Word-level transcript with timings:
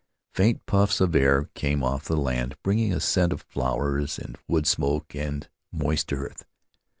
Faint 0.33 0.65
puffs 0.65 0.99
of 0.99 1.13
air 1.15 1.51
came 1.53 1.83
off 1.83 2.05
the 2.05 2.17
land, 2.17 2.55
bringing 2.63 2.91
a 2.91 2.99
scent 2.99 3.31
of 3.31 3.43
flowers 3.43 4.17
and 4.17 4.35
wood 4.47 4.65
smoke 4.65 5.13
and 5.13 5.47
moist 5.71 6.11
earth. 6.11 6.43